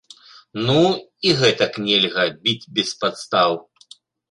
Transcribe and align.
Ну, 0.69 0.77
і 1.27 1.35
гэтак 1.41 1.77
нельга, 1.91 2.25
біць 2.49 2.69
без 2.81 2.89
падстаў! 3.05 3.51